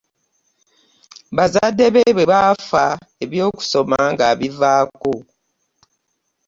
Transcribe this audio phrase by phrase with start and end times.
[1.35, 2.85] Bazadde be bwe bafa
[3.23, 5.13] ebyo kusoma ngabivaako.